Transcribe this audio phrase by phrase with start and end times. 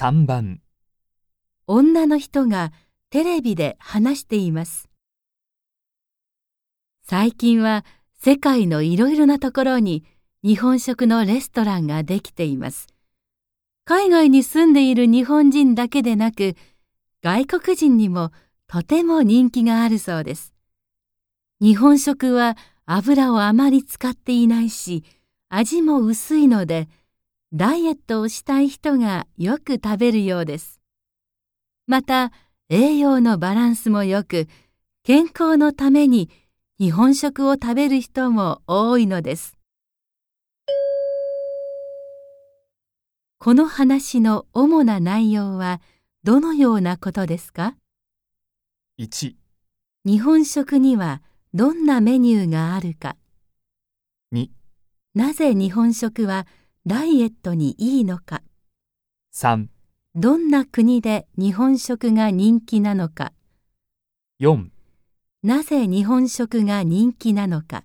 [0.00, 0.62] 3番
[1.66, 2.72] 女の人が
[3.10, 4.88] テレビで話しています。
[7.02, 7.84] 最近は
[8.18, 10.06] 世界のいろいろなところに
[10.42, 12.86] 日本食のレストランができています。
[13.84, 16.54] 海外に住んでいる日本人だけでなく、
[17.22, 18.32] 外国人にも
[18.68, 20.54] とても人気があるそうです。
[21.60, 22.56] 日本食は
[22.86, 25.04] 油をあまり使っていないし、
[25.50, 26.88] 味も薄いので、
[27.52, 30.80] ダイエットをしたい人がよく食べるようです。
[31.88, 32.30] また、
[32.68, 34.46] 栄養のバランスも良く、
[35.02, 36.30] 健康のために
[36.78, 39.56] 日本食を食べる人も多いのです。
[43.38, 45.80] この話の主な内容は
[46.22, 47.74] どのようなことですか
[49.00, 49.34] ？1、
[50.04, 51.20] 日本食には
[51.52, 53.16] どんなメニューがあるか
[54.32, 54.50] 2、
[55.14, 56.46] なぜ日本食は
[56.86, 58.42] ダイエットにいいのか。
[59.34, 59.66] 3、
[60.14, 63.32] どんな国で日本食が人気なのか。
[64.40, 64.68] 4
[65.42, 67.84] なぜ日本食が人気なのか